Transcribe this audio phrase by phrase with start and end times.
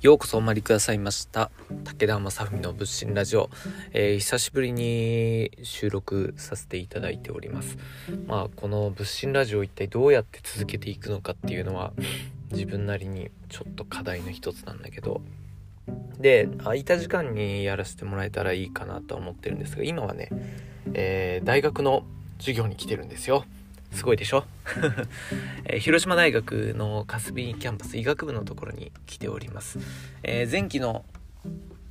[0.00, 1.50] ようこそお参りくださいました。
[1.82, 3.50] 武田正文の仏心ラジオ、
[3.92, 7.76] えー、久しぶりに収録させていただいております。
[8.28, 11.94] まあこの仏心ラジオ一体どうやって続けていくのかっていうのは
[12.52, 15.20] 自分なりにちょっと課題の一つなんだけど。
[16.20, 20.28] で空いた時間にやらせてもらえたらいいかなとは思ってるんですが今はね、
[20.94, 22.04] えー、大学の
[22.38, 23.44] 授業に来てるんですよ。
[23.92, 24.44] すごいでしょ、
[25.64, 29.78] えー、広島大学の霞キャンパス医学部のところに来ております、
[30.22, 31.04] えー、前期の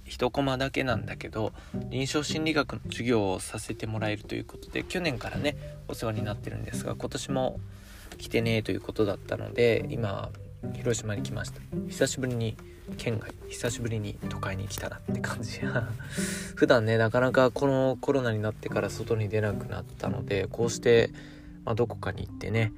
[0.05, 1.53] 1コマだけなんだけど
[1.89, 5.57] 臨床心理学の授業をさせてもらえるということで去年からね
[5.87, 7.59] お世話になってるんですが今年も
[8.17, 10.31] 来てねということだったので今
[10.73, 11.61] 広島に来ました。
[11.87, 12.57] 久しぶりに
[12.97, 15.61] 県外久しぶりに都会に来たなって感じ。
[16.55, 21.11] 普段ねなかなかこのコロナになってから外に出なくなったのでこうして
[21.67, 22.71] まあ、どこかに行ってね、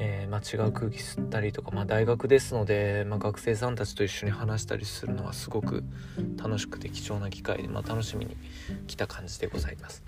[0.00, 5.84] えー、まあ、違う空気吸ったりとか、まあ、大学ですので、ま、学生さんたちと一緒に話したりするのはすごく
[6.36, 8.36] 楽しくて貴重な機会で、ま、楽しみに
[8.88, 10.02] 来た感じでございます。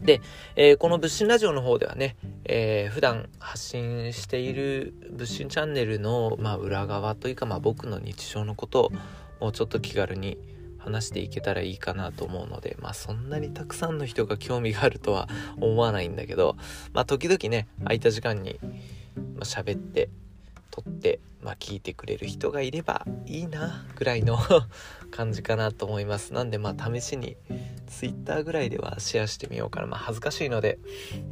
[0.00, 0.22] で、
[0.56, 8.92] えー、この物心ラジオの方ではね、えー、普段発信している物心チャンネルの、まあ、裏側というか、まあ、僕の日常のことを
[9.38, 10.38] もうちょっと気軽に
[10.84, 15.28] 話していけたらいいかなと思うのでまあそんなにたくさんの人が興味があるとは
[15.60, 16.56] 思わないんだけど
[16.92, 18.60] まあ時々ね空いた時間に
[19.40, 20.10] 喋、まあ、って
[20.70, 24.38] 撮って、まあ、聞いてくれる人がいればいいなぐらいの
[25.12, 26.32] 感じかなと思います。
[26.32, 27.36] なんでまあ試しに
[27.86, 29.86] Twitter ぐらいではシェアしてみようかな。
[29.86, 30.80] まあ恥ずかしいので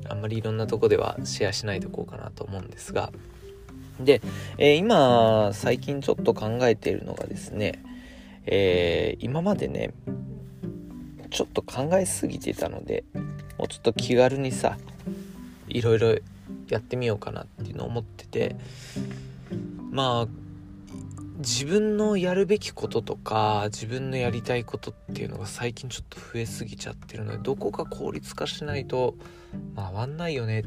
[0.09, 3.13] あんまりいろんなとこではシェアしないでおこうかなと思うんですが。
[3.99, 4.23] で、
[4.59, 7.83] えー、今最近ちょっと考えているのがですね
[8.47, 9.93] えー、今までね
[11.31, 13.05] ちょっと考えすぎてたので
[13.59, 14.77] もうちょっと気軽にさ
[15.69, 16.17] いろいろ
[16.69, 18.57] やってみようかなっていうのを思ってて
[19.91, 20.43] まあ
[21.39, 29.17] 自分のやるべきこととか自分のやりたいことっていうのが最近ちょっと増えすぎちゃってるのでどこか効率化しないと
[29.75, 30.65] 回んないよねっ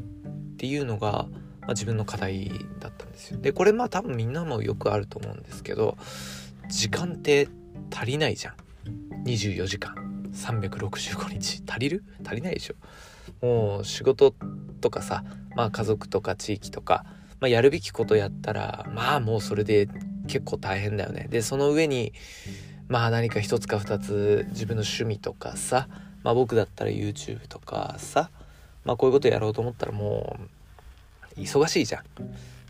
[0.57, 1.27] ていうのが、
[1.61, 3.39] まあ、自分の課題だったんですよ。
[3.39, 5.97] でこれまあ多分みんなもよくあると思うんですけど
[6.69, 7.47] 時間って
[7.91, 8.55] 足りないじゃん。
[9.25, 9.95] 24時間。
[10.33, 11.63] 365日。
[11.67, 12.03] 足りる？
[12.25, 12.75] 足りないでしょ。
[13.41, 14.33] もう仕事
[14.81, 15.23] とかさ
[15.55, 17.05] まあ家族とか地域とか、
[17.39, 19.87] まあ、やるべきことやったらまあもうそれで
[20.27, 21.27] 結構大変だよね。
[21.29, 22.13] でその上に
[22.87, 25.87] まあ何か一つか二つ自分の趣味とかさ
[26.23, 28.29] まあ僕だったら YouTube とかさ
[28.83, 30.37] まあこういうことやろうと思ったらも
[31.37, 32.03] う忙しいじゃん。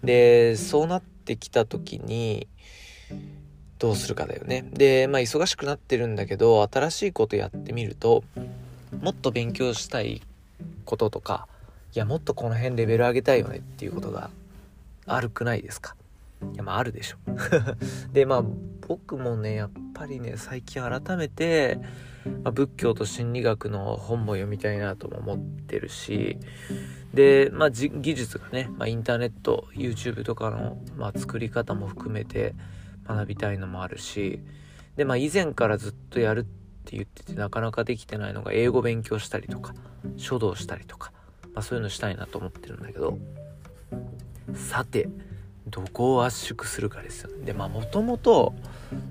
[0.05, 2.47] でそうなってきた時に
[3.79, 4.65] どうするかだよね。
[4.73, 8.23] で、まあ忙しくなってるんだけど、新しいことやってみると、
[9.01, 10.21] もっと勉強したい
[10.85, 11.47] こととか、
[11.95, 14.29] いや、もっとこの辺レベル上げたいよねっていうことが
[15.05, 15.95] あるくないですか？
[16.53, 17.17] いや、まああるでしょ。
[18.13, 18.43] で、まあ
[18.87, 21.79] 僕もね、やっぱりね、最近改めて、
[22.43, 26.37] まあ、仏教と心理学の本も読みたいなとも思ってるし、
[27.13, 32.55] で、まあ、技術がね、まあ、インターネット YouTube とかの、まあ、作り方も含めて
[33.07, 34.39] 学びたいのもあるし
[34.95, 36.43] でまあ以前からずっとやるっ
[36.85, 39.73] て言っててなかなかできてないのが英語勉強したりとか
[40.17, 41.11] 書道したりとか、
[41.53, 43.17] まあ、そういうのしたいなと思ってるんだけど
[44.53, 45.09] さて
[45.67, 47.43] どこを圧縮するかですよね。
[47.43, 48.53] でまあもともと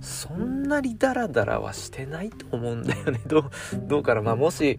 [0.00, 3.20] そんなにダラダラはしてないと思うんだよね。
[3.26, 3.50] どう
[3.88, 4.22] どうかな。
[4.22, 4.78] まあもし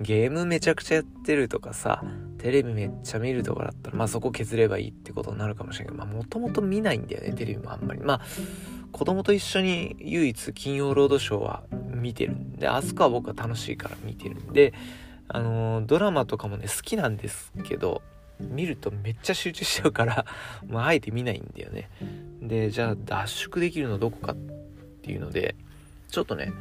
[0.00, 2.02] ゲームめちゃくちゃやってるとかさ
[2.42, 8.00] テレビめっちゃ見るとかだったらまあそこ削ればいいってことになるかもしれないけどまあもともと見ないんだよねテレビもあんまり。
[8.00, 8.20] まあ
[8.90, 14.74] 子供と一緒に唯一金曜ロードショーは見てるんであそこは僕は楽しいから見てるんで
[15.28, 18.02] あのー、ドラマとかもね好きなんですけど
[18.38, 20.26] 見るとめっちゃ集中しちゃうから
[20.68, 21.88] まああえて見ないんだよね。
[22.42, 24.36] でじゃあ脱縮できるのどこかっ
[25.02, 25.54] ていうので
[26.10, 26.52] ちょっとね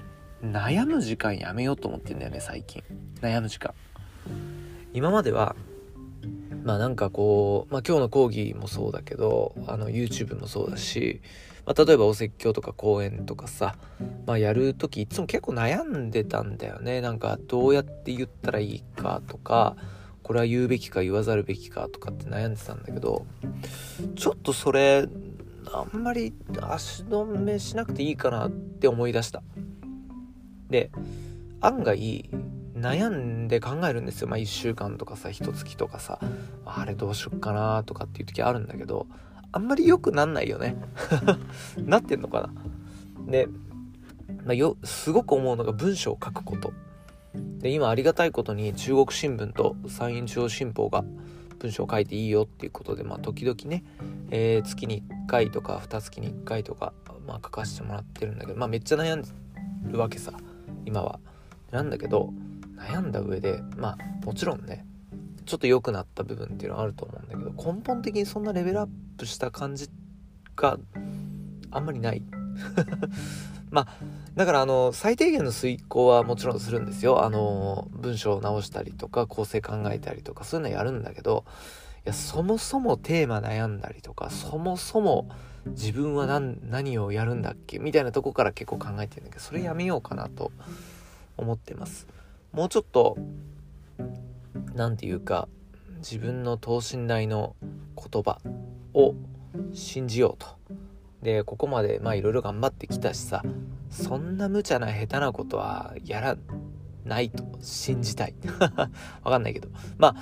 [0.44, 2.84] 悩む時間やめようと思ってんだよね最近。
[3.20, 3.74] 悩む時間。
[4.94, 5.56] 今までは
[6.64, 11.22] まあなんかこう、まあ今日の講義もそうだけど、あの YouTube もそうだし、
[11.66, 13.76] まあ例えばお説教とか講演とかさ、
[14.26, 17.02] まあやるときいつも結構悩んでたんだよね。
[17.02, 19.76] なんかどうやって言ったらいいかとか、
[20.24, 23.26] これは言うべきか言わざるべきかとかって悩んでたんだけど、
[24.16, 25.08] ちょっとそれ、
[25.74, 29.42] あんまり足止めしなくていいかなって思い出した。
[30.70, 30.92] で、
[31.60, 32.30] 案外、
[32.82, 34.28] 悩んで考えるんですよ。
[34.28, 36.20] まあ1週間とかさ、1月とかさ、
[36.66, 39.08] あれどうしよっかなとかっていう時あるんだけど、
[39.52, 40.76] あんまり良くなんないよね。
[41.78, 43.32] なってんのかな。
[43.32, 43.48] で、
[44.46, 46.74] まあ、よ、すごく思うのが文章を書くこと。
[47.60, 51.04] で、今ありがたいことに中国新聞と山陰中央新報が
[51.60, 53.84] 文章を書いていいよっていうことで、まあ、時々ね、
[54.32, 56.94] えー、月に1回とか2月に1回とか、
[57.28, 59.30] まあ、書かせてもらってるんだけど、まあ、めっちゃ悩んで
[59.86, 60.34] るわけさ
[60.86, 61.20] 今は。
[61.72, 62.34] なんだけど
[62.82, 64.86] 悩んだ上でまあもちろんね
[65.46, 68.88] ちょっと良くなった部分っていうのはあると思うんだけど根本的にそんなレベルアッ
[69.18, 69.90] プした感じ
[70.56, 70.78] が
[71.72, 72.24] あんまりない。
[73.72, 73.88] まあ
[74.36, 77.24] だからあの最低限の遂行はもちろんするんですよ。
[77.24, 81.46] あの文章を直したりとか構成考えたりとかそういうのやるんだけど
[82.06, 85.30] いやそもそもテーマ悩んだりとかそもそも
[85.68, 90.52] 自分は何何をやるんだっけみたいなとこから結構考えてるんだけどそれやめようかなと
[91.38, 92.08] 思ってます。
[92.52, 93.18] もうちょっと
[94.76, 95.48] 何て言うか
[96.00, 97.56] 自分の等身大の
[97.96, 98.40] 言葉
[98.94, 99.16] を
[99.74, 100.48] 信じようと。
[101.22, 103.44] でここまでまあいろいろ頑張ってきたしさ
[103.92, 106.38] そんな無茶な下手なことはやら
[107.06, 107.46] ないと。
[107.62, 108.34] 信じたい。
[109.24, 109.70] わかんないけど。
[109.98, 110.16] まあ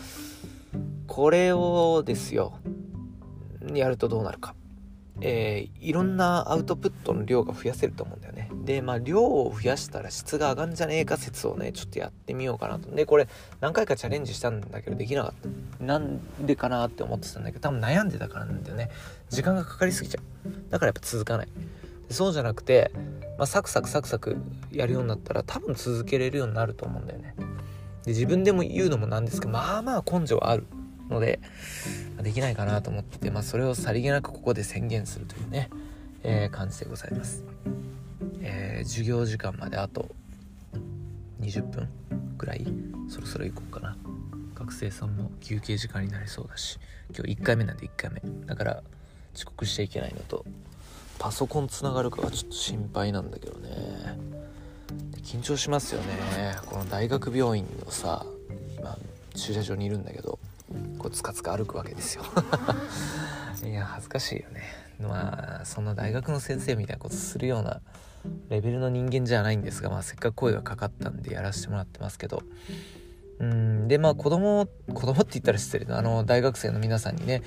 [1.08, 2.54] これをですよ。
[3.74, 4.56] やるとどうなるか。
[5.22, 8.50] えー、いろんなアウトプットの量が増やせると思うんだよね。
[8.66, 12.90] で、まあ、量を増やしたら質が上がんじゃねえか説をね、ちょっとやってみようかなと。
[12.92, 13.28] で、これ、
[13.60, 15.34] 何回かチャレンジしたんだけど、できなかっ
[15.80, 15.84] た。
[15.84, 18.90] なんでかなって思ってたんだけど、多分悩んでたからなんだよね。
[19.30, 20.50] 時間がかかりすぎちゃう。
[20.70, 21.48] だからやっぱ続かない。
[22.08, 22.92] でそうじゃなくて、
[23.38, 24.38] まあ、サクサクサクサク
[24.72, 27.36] やるようになったら、多分続けれるようになると思うんだよね。
[28.04, 30.66] で、自分でも言うのもなんですけど、まあまあ根性はある。
[31.10, 31.40] ので、
[32.22, 35.70] できないかなと思ってて、まあ、それをさりげなくここで宣言するというね、
[36.24, 37.44] えー、感じでございます、
[38.42, 40.10] えー、授業時間まであと
[41.40, 41.90] 20分
[42.38, 42.68] ぐらい
[43.10, 43.98] そろそろ行こうかな。
[44.56, 46.78] 学生さんも休憩時間になりそうだし
[47.16, 48.22] 今日1回目なんで1回目。
[48.46, 48.84] だから
[49.34, 50.46] 遅刻しちゃいけないのと
[51.18, 53.70] パソコンつながるかがちょっと心配なんだけどね。
[55.24, 56.56] 緊張しますよね。
[56.66, 58.26] この大学病院のさ
[58.78, 58.98] 今
[59.34, 60.40] 駐車場にいるんだけど。
[60.98, 62.24] こうつかつか歩くわけですよ。
[63.64, 64.64] いや恥ずかしいよね。
[65.00, 67.82] まあそんな大学の先生みたいなことするような
[68.50, 72.44] レベルの人間じゃないんですが、まあ、せっかく声がかかったんでやらせてもらってますけど。
[73.40, 77.42] うんでまあ子供子供って言ったら失礼だあの大学生の皆さんにね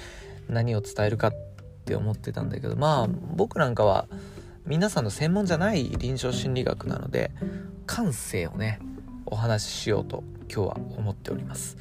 [0.48, 1.34] 何を伝えるかっ
[1.84, 4.08] て思ってたんだけどまあ僕なんかは
[4.64, 7.30] 皆さんの専門じゃない臨床心理学なので
[7.84, 8.80] 感性をね
[9.26, 11.76] お話ししようと今日は思っております。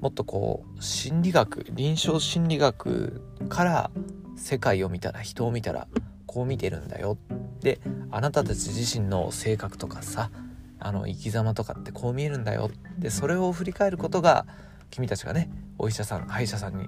[0.00, 3.90] もっとこう心理学臨床心理学から
[4.36, 5.88] 世界を見たら人を見たら
[6.26, 7.18] こう見てるんだよ
[7.60, 7.80] で
[8.10, 10.30] あなたたち自身の性格とかさ
[10.78, 14.46] あの生き様とかってこう見えるんだよでそれを振り返ることが
[14.90, 16.86] 君たちがねお医者さん歯医者さんに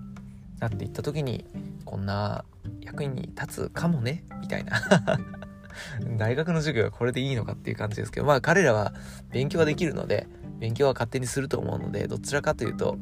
[0.61, 1.45] なっていった時に
[1.85, 2.45] こんな
[2.81, 4.81] 役に立つかもねみたいな。
[6.19, 8.93] 大学の授業はこれでいいのかっていう感じですけどまあ彼らは
[9.31, 10.27] 勉強はできるので
[10.61, 12.99] 勉強は勝手にすると思うのでどちらかというと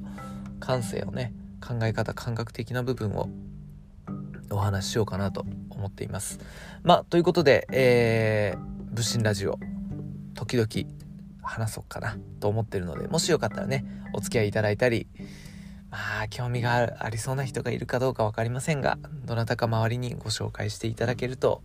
[0.60, 3.28] 感性をね考え方感覚的な部分を
[4.50, 6.38] お話ししようかなと思っています。
[6.82, 9.58] まあということでえー、物心ラジオ
[10.34, 10.68] 時々
[11.42, 13.84] 話そうかなと思ってるのでもしよかったらね
[14.14, 15.08] お付き合いいただいたり
[15.90, 21.62] まあ興味がありそうな人がいるかどうか分かりませんがどなたか周りにご紹介していただけると、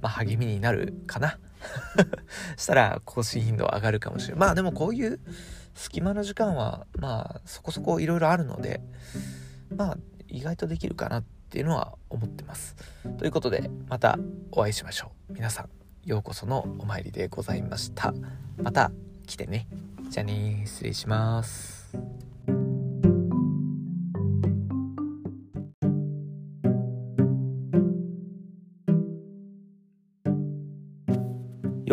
[0.00, 1.38] まあ、励みになるかな。
[2.56, 4.40] したら更新頻度上がるかもしれない。
[4.40, 5.20] まあでもこういう
[5.74, 8.80] 隙間の時間はまあそこそこいろいろあるので
[9.74, 12.76] まあ意外とできるかなっていうのは思ってます。
[13.18, 14.18] ということでまた
[14.50, 15.34] お会いしましょう。
[15.34, 15.68] 皆さん
[16.08, 18.14] ようこそのお参りでございました。
[18.62, 18.90] また
[19.26, 19.66] 来てね。
[20.10, 22.33] じゃあね失礼します。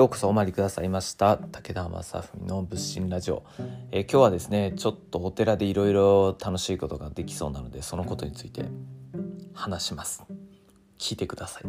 [0.01, 1.38] ようこそお参りくださいました。
[1.38, 3.43] 武田正文の仏心ラジオ、
[3.91, 8.65] えー、今日はですねちょっとお寺でいろいろ楽しいことができそうなのでそのことについて
[9.53, 10.24] 話します。
[10.98, 11.63] 聞いてください。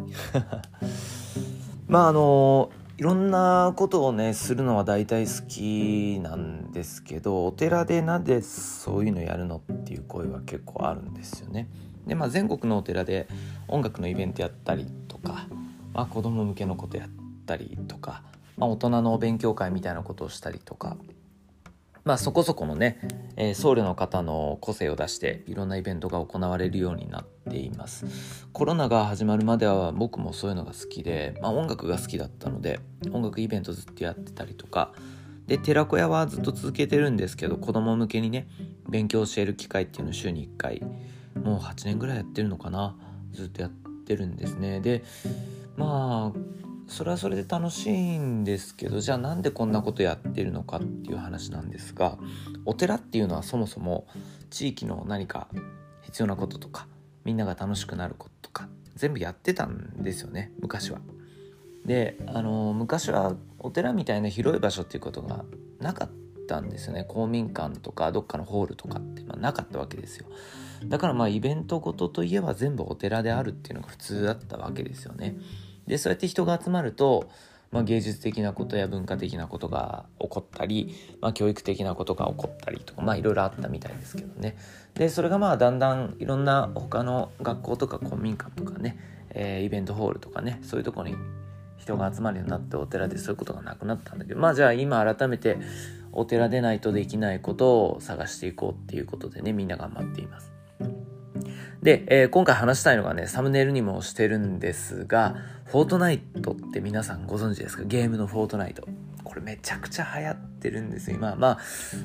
[1.87, 11.69] まああのいろんなことをねするのは大体好きなんですけどお寺でなんでそういうのやるのっていう声は結構あるんですよね。
[12.07, 13.27] でまあ全国のお寺で
[13.67, 15.45] 音楽のイベントやったりとか、
[15.93, 17.07] まあ、子供向けのことや
[17.43, 18.23] ったりとか、
[18.57, 20.95] まあ、大人のお勉強会みたいなことをしたりとか、
[22.05, 22.99] まあ、そこそこのね、
[23.35, 28.47] えー、僧侶の方の個性を出していろんなイベントが行われるようになっています。
[28.51, 32.79] コロナが始まるまでは僕もそういうのが好きで、まあ、音楽が好きだったので
[33.11, 34.93] 音楽イベントずっとやってたりとか。
[35.47, 38.47] で寺子屋はずっと続けてるんですけど子供向けにね
[38.87, 40.81] 勉強教える機会っていうのを週に1回
[41.35, 42.95] もう8年ぐらいやってるのかな
[43.33, 43.71] ずっとやっ
[44.05, 44.79] てるんですね。
[44.79, 45.03] で
[45.75, 52.17] まあそれはそれで楽しいんですけどじゃあなんでこんなことやってるのかっていう話なんですが
[52.65, 54.07] お寺っていうのはそもそも
[54.49, 55.47] 地域の何か
[56.01, 56.87] 必要なこととか
[57.23, 60.99] みんなが楽しくなることとか全部やってたんですよね昔は。
[61.85, 65.43] であの昔はお寺みたいな広い場所っていうことが
[65.79, 66.09] なかっ
[66.47, 67.03] たんですよね。
[67.03, 70.27] 公民館とかどっかのホールとかって、まあ、なかったわけですよ。
[70.85, 75.37] だからまあイベントごとといえば全部お寺であるっていうのが普通だったわけですよね。
[75.87, 77.29] でそうやって人が集まると
[77.73, 84.55] まあ、芸術的なことや文化的なことが起こったり、まあ、教育的なことが起こったりとかまあいろいろあったみたいですけどね
[84.93, 88.97] でそれがまあだんだんいろんな他の学校とか公民館とかね、
[89.31, 91.15] えー、イベントホールとかねそういうとこに
[91.77, 95.57] 人が集まるようになってお寺でそういうことがなくなったんだけどまあじゃあ今改めて
[96.11, 100.52] お寺でないとできないことを探していこうっていうことでねみんな頑張っています。
[101.83, 105.35] で、えー、今回話したいのがね、サムネイルにもしてるんですが、
[105.65, 107.83] フォートナイトって皆さんご存知ですか？
[107.83, 108.87] ゲームのフォートナイト。
[109.25, 111.35] これめちゃくちゃ流行ってるんですよ、今。
[111.35, 111.59] まあ、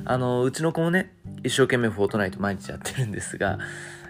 [0.04, 3.61] あの、うちの子もね、一生懸命フォートナイト毎日やってるんですが、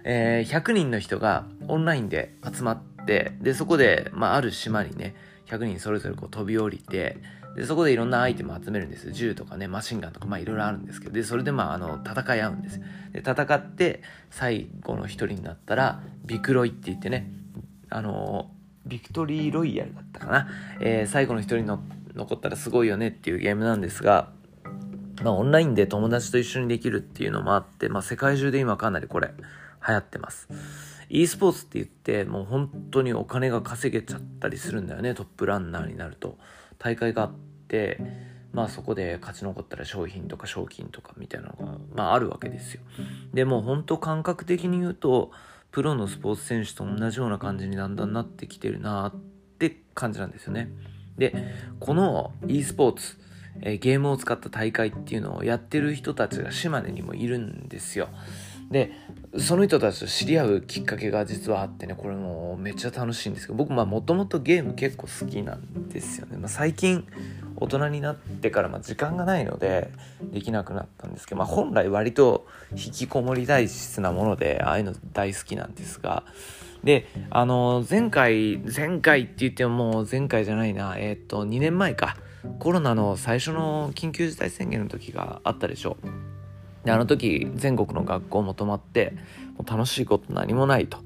[0.05, 5.15] えー、100人の人がオンラインで集まって、で、そこで、まあ、ある島にね、
[5.49, 7.19] 100人それぞれこう飛び降りて、
[7.59, 9.11] で、そこでいろんなアイテムを集めるんです。
[9.11, 12.81] 銃とかね、マシンガンとか、まあいろいろあるんですけど、で、それでまあ、あの、戦い合うんです。
[13.13, 14.01] で、戦って、
[14.31, 17.29] 最後の一人になったら、ビクロイって言ってね、
[17.91, 18.49] あの、
[18.87, 20.49] ビクトリーロイヤルだったかな。
[20.81, 21.83] えー、最後の一人の
[22.15, 24.31] 残ったらすごいよねっていうゲームなんですが、
[25.25, 29.33] まあオンラインで友達と一緒にできるっていうのもあって、まあ世界中で今かなりこれ
[29.87, 30.49] 流行ってます。
[31.11, 36.37] e スポーツって言ってもう本当にお金が稼げちゃったりするんだよねトップランナーになると
[36.79, 37.33] 大会があっ
[37.69, 37.99] て
[38.53, 42.81] まあそこで勝ち残ったら商品とか賞金とかみたいなのが、まあ、あるわけですよ。
[43.35, 45.31] でも本当感覚的に言うと
[45.71, 49.15] プロのスポーツ選手と同じような感じにだんだんなってきてるなっ
[49.59, 50.71] て感じなんですよね。
[51.19, 51.35] で
[51.81, 53.19] この e スポーツ
[53.61, 58.09] えゲームを使った大会っていうのをやってる人たちが島根にもいるんですよ。
[58.71, 58.93] で
[59.39, 67.07] その人たちと知り合うきっかけが実はあってねこれもめっちゃ楽しいんですけど僕もともとゲーム結構好きなんですよね、まあ、最近
[67.57, 69.91] 大人になってからま時間がないので
[70.33, 76.25] できなくなったんですけど、まあ、本来割と引きこもり体質なものでああいうの大好きなんですが
[76.85, 82.17] であの前回前回って言ってももう前回じゃないなえっ、ー、と2年前か。
[82.59, 85.97] コロナの最初の緊急事態宣言の時があったでしょ
[86.85, 89.15] であの時全国の学校も泊まって
[89.57, 90.99] もう楽しいこと何もないと。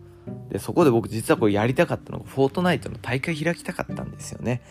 [0.50, 4.62] でそこで僕実はこれやりたかったのがフォートナイトの大会開きたかったんですよね。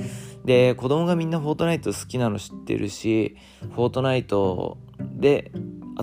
[0.45, 3.35] で子供がみんなフォートナイト好きなの知ってるし
[3.73, 5.51] フォートナイトで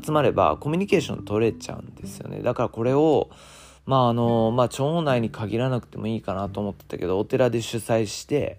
[0.05, 2.41] 集まればコミュニケーション取れちゃうんですよね。
[2.41, 3.31] だからこれを
[3.87, 8.59] まああのまあ町内に限らなくてもいいかなと思ってたけどお寺で主催して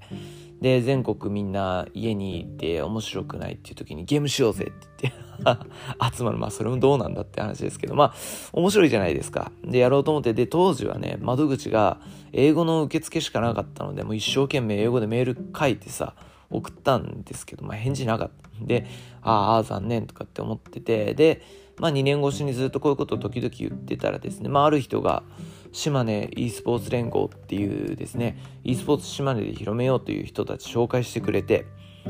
[0.60, 5.29] で全国みんな家にいて面白くないっていう時にゲームしようぜって言って
[6.16, 6.38] 集まる。
[6.38, 8.14] まあそれもどうなんだって話ですけどまあ
[8.54, 9.52] 面白いじゃないですか。
[9.64, 10.34] でやろうと思って。
[10.34, 12.00] で当時はね窓口が
[12.32, 16.14] 英語の受付しかなかったのでもう一生懸命英語でメール書いてさ
[16.50, 18.64] 送ったんですけど、まあ、返事なかった。
[18.64, 18.86] んで
[19.22, 21.14] ああ残念とかって思ってて。
[21.14, 21.42] で
[21.78, 25.24] まあ2年越しにずっとこういうことを時々言ってたらですねまあある人が
[25.72, 31.66] 島根 e スポーツ連合っていうですね e スポーツ島根で広めようという人たち紹介してくれて。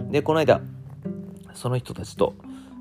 [0.10, 0.62] でこの間
[1.54, 2.36] その人たちと、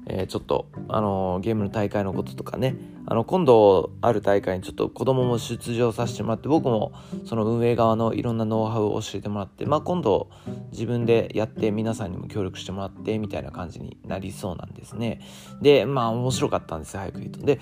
[0.08, 2.76] えー、ちょっと、あのー、ゲームの大会のこととかね。
[3.10, 6.92] あの今度ある大会にちょっと子供も出場させてもらって僕も
[7.24, 10.28] その運営側のいろんなノウハウを教えてもらって、まあ、今度
[10.72, 15.22] 自分でやって皆さんにも協力してもらってみたいな感じになりそうなんですね。
[15.62, 17.40] でまあ面白かったんです早く言うと。
[17.46, 17.60] で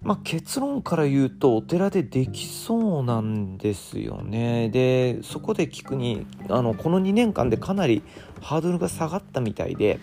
[0.00, 4.70] まあ、結論から言うとお寺でできそうなんですよね。
[4.70, 8.02] でそこで聞くにあのこの2年間でかなり
[8.40, 9.98] ハードルが下がったみたいで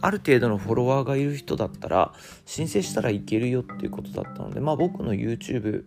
[0.00, 2.12] ある程度のフォロワーがいる人だったら
[2.44, 5.84] 申請したらいけるよっていうことだったのでまあ僕の YouTube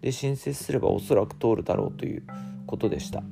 [0.00, 2.22] で申請すればおそらく通るだろうという
[2.66, 3.22] ことでした。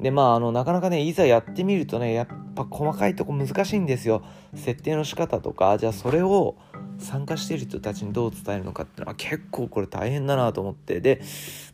[0.00, 4.22] でまああのなかなかねいざやってみるとねやっぱ細かいとこ難しいんですよ。
[4.54, 6.56] 設定の仕方とかじゃあそれを
[6.98, 11.00] 参加している人たちにどう伝えるのかっていうのは結構これ大変だなと思って。
[11.00, 11.20] で、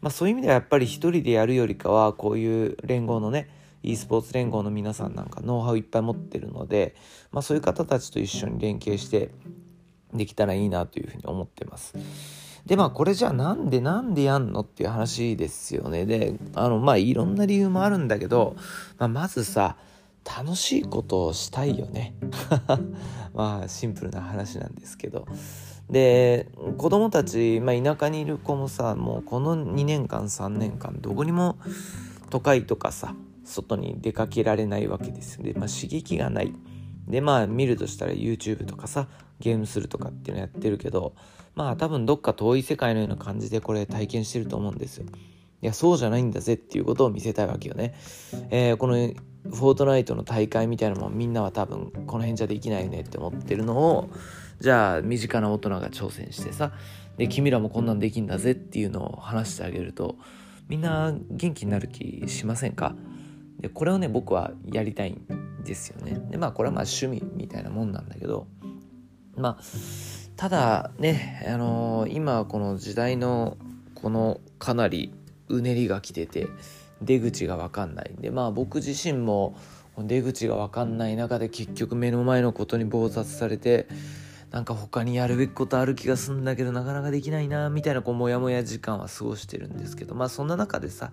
[0.00, 3.49] まあ、そういう意味ではやっぱり一人でやるよりかはこういう連合のね
[3.87, 6.95] e スポーツ連合の皆さんなんかノウハウいっぱい持ってるので、
[7.31, 9.31] まあ、そういう方たちと一緒に連携して
[10.12, 11.95] できたらいいなというふうに思ってます。
[12.66, 16.05] でまあこれじゃあなんでなんでやんのっていう話ですよね。
[16.05, 18.57] であのまあいろんな理由もあるんだけど、
[18.99, 19.76] まあ、まずさ
[20.25, 22.14] 楽しいことをしたいよね
[23.33, 25.26] まあシンプルな話なんですけど
[25.88, 31.59] で子供たち、まあ、田舎にいる子もさもうこの2年間3年間どこにも
[32.31, 33.14] 都会とかさ
[33.47, 36.53] 外に出かけられないわけですよね、まあ、刺激がない
[37.07, 41.15] でまあ見るとしたら YouTube とかさゲームするとかっていうのやってるけど
[41.55, 45.07] まあ多分どっか遠い世界のような感じでこれ体験してると思うんですよ。
[45.62, 47.95] いやそうじゃないんだぜっていうことを見せたいわけよね。
[48.50, 54.11] えー、このフォートナイトの大会みたいなのもみんなは多分この辺じゃできないよねって思ってるのを
[54.61, 56.73] じゃあ身近な大人が挑戦してさ
[57.17, 60.17] で君らもこんなんできんだぜっていうのを話してあげると
[60.69, 62.95] みんな元気になる気しませんか？
[63.60, 66.18] でこれをね僕はやりたいんですよね。
[66.30, 68.46] でまあこれはまあ趣味みたいなもんなんだけど
[69.36, 69.62] まあ
[70.36, 73.56] ただねあのー、今この時代の
[73.94, 75.12] このかなり
[75.48, 76.48] うねりが来てて
[77.02, 78.12] 出口が分かんない。
[78.12, 79.56] んでまあ僕自身も
[79.98, 83.86] 出口が分かんない中で結局目の前のことに忙殺されて
[84.50, 91.12] なんか他にやるべきことある気がするんだけどなかなかできないなみたいなこうモヤモヤ時間は過ごしてるんですけどまあそんな中でさ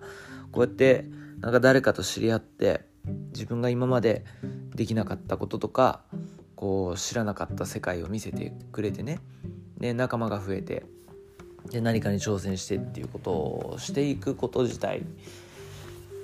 [0.52, 1.06] こうやって
[1.40, 2.86] なんか誰かと知り合って
[3.32, 4.24] 自分が今まで
[4.74, 6.02] できなかったこととか
[6.56, 9.20] こう知らなかった世界を見せてくれてね。
[9.78, 10.84] で仲間が増えて
[11.70, 15.02] で何かに挑戦してっていうことをしていくこと自体。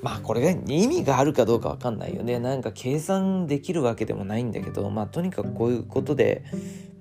[0.02, 2.38] まあこれが意味があるかどうか分かんないよね。
[2.38, 6.44] なんか計算できるわけでもないんだけどまあとにかくこういうことで、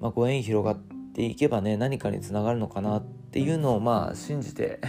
[0.02, 0.78] まあ、ご縁広がっ
[1.14, 4.80] ていけばね何かにつながるのかなってっていうのをまあ信じて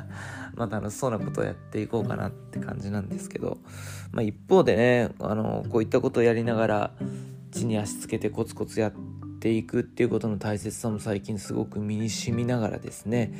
[0.56, 3.58] まあ楽しそうなことをやっていこうかなって感じなんですけど、
[4.10, 6.90] まあ、一方でねあのこういったことをやりながら
[7.50, 8.92] 地に足つけてコツコツやっ
[9.38, 13.34] ていくっていうことの大切さも最近すごく身にしみながらですね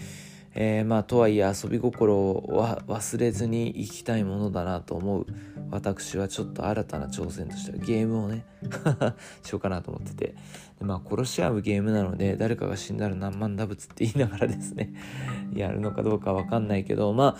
[0.63, 5.27] えー、まあとはいえ遊び心は忘れずに生きたいものだなと思う
[5.71, 8.45] 私はちょっと新たな挑戦としてはゲームをね
[9.43, 10.35] しようかなと思ってて。
[10.79, 14.93] でまあ殺し合うゲームなので誰かが死んだら何万打物って言いながらですね
[15.57, 17.39] やるのかどうかわかんないけどま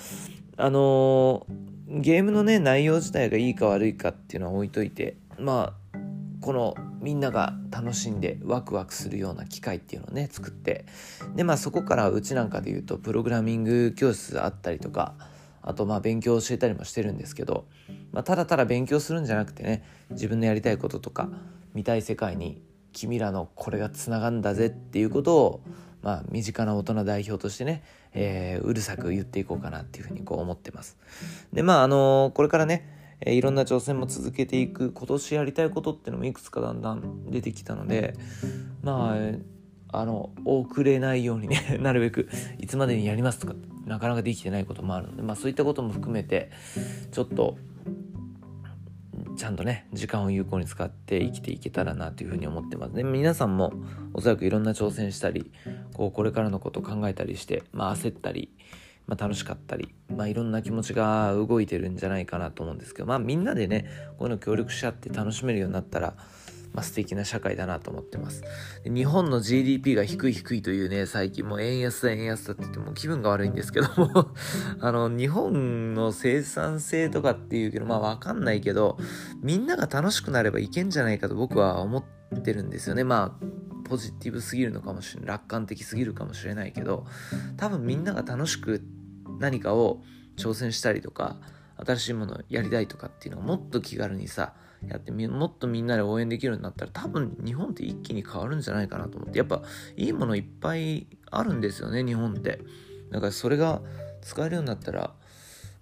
[0.57, 5.80] ああのー、ゲームのね内容自体がいいか悪いかっていうのは置いといてまあ
[6.41, 10.87] このみんなが楽しんでワクワクするような機会っていうのをね作って
[11.35, 15.15] でまあそこからうちなんかで言うとプログラミング教室あったりとか
[15.63, 17.67] あとまあ勉強を教えたりもしてるんですけど、
[18.13, 21.29] まあ、ただただ勉強するんじゃなくてね自分のやりたいこととか
[21.75, 22.63] 見たい世界に
[22.93, 25.61] 君らのこれがつながるんだぜっていうことを
[26.03, 27.83] まあ身近な大人代表としてね、
[28.15, 30.97] えー、うるさく言っていこうかなっていうふうにこう思ってます。
[31.53, 38.15] でまああのー、これからねえー、いろんな挑戦も続けていく今年やりたいことっていうのもいくつかだんだん出てきたので
[38.83, 39.17] ま
[39.93, 42.29] ああの遅れないようにね なるべく
[42.59, 43.55] いつまでにやりますとか
[43.87, 46.51] なかなかできてないこともあるので、まあ、そういったことも含めて
[47.11, 47.57] ちょっと
[49.37, 52.93] ちゃんとね時間を有効に使って生きていけたらなというふうに思ってます。
[52.93, 53.73] ね皆さんも
[54.13, 55.51] おそらくいろんな挑戦したり
[55.95, 58.51] こうこれからのこと考えたりして、まあ、焦ったり
[59.11, 63.87] まあ、楽しかったり、まあ、いろんな気持ちが動いてるんじゃないかなと思うんですけど、まあ、みんなでね
[64.19, 66.15] こういうの協力し合って楽しめるようになったら、
[66.73, 68.45] まあ、素敵な社会だなと思ってます。
[68.85, 74.31] で日本の GDP が低い低いというね最近もう円安だ円安だって言っても気分が悪いんですけども
[74.79, 78.97] あの日本の生産性とかっていうけどまあわかんないけど
[79.43, 83.03] みんなが楽しくなればいけんじゃないかと僕は思ってるんですよね。
[83.03, 87.07] まあポジティブすぎるのかもしれない楽観的すぎるかもしれないけど
[87.57, 88.83] 多分みんなが楽しく
[89.41, 90.03] 何かを
[90.37, 91.37] 挑戦したりとか
[91.85, 94.53] 新しいものをやりたいとかっていうのをもっと気軽にさ
[94.87, 99.63] やってみもっとみんなで応援できるようになったら多分日本って一気に変わるんじゃないかなと思ってやっぱ
[99.97, 102.61] いいものいっぱいあるんですよね日本って。
[103.11, 103.83] だからそれが
[104.23, 105.13] 使えるようになったら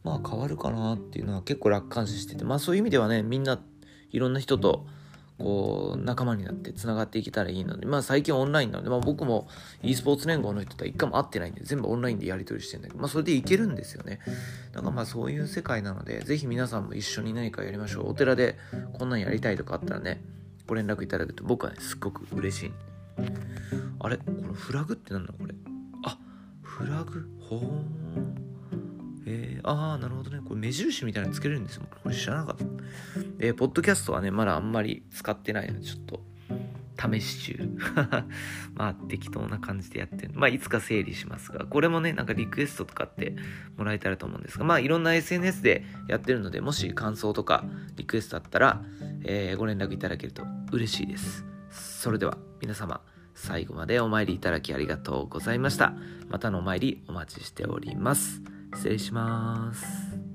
[0.03, 3.61] まあ変わるかなっていうのは結構楽観視しててまあそういう意味ではねみんな
[4.11, 4.87] いろんな人と
[5.39, 9.47] こう仲間になってつながっていけたらいいのでまあ最近オンラインなので、まあ、僕も
[9.83, 14.19] e スポーツ連合の人とは一回も会ってないんで全部オンラインでやり取りしてるんだけどまあそれでいけるんですよね。
[14.73, 18.09] だからまあそういう世界なのでぜひ皆さんも一緒に何かやりましょう。
[18.11, 18.59] お寺で
[18.95, 20.21] こんなんやりたいとかあったらね
[20.67, 22.73] ご連絡いただくと僕はねすっごく嬉しい。
[24.01, 24.17] あれ？
[24.17, 25.55] このフラグって何だこれ？
[26.05, 26.19] あ
[26.63, 27.29] フラグ？
[27.49, 28.48] ほー
[29.31, 30.41] えー、ああ、なるほどね。
[30.43, 31.83] これ目印みたいなのつけれるんですよ。
[32.03, 32.65] これ知らなかった。
[33.39, 36.23] えー、ポッドキャストはね、まだあんまり使ってないので、ちょっと、
[36.99, 37.77] 試し中。
[38.75, 40.33] まあ、適当な感じでやってる。
[40.35, 43.37] まあ、いつか整理しますが、これもね、なんかリクエストとかって
[43.77, 47.65] もらえたらと思うんですが、まあ、いろんな SNS でやってるので、もし感想とか
[47.97, 48.83] リクエストあったら、
[49.25, 51.45] えー、ご連絡いただけると嬉しいです。
[51.71, 53.01] それでは、皆様、
[53.35, 55.95] 最後までお参りいただきありがとうございました。
[56.29, 58.58] またのお参りお待ちしております。
[58.79, 60.28] 失礼します。